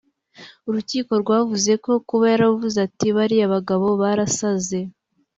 [0.67, 4.79] Urukiko rwavuze ko kuba yaravuze ati “bariya bagabo barasaze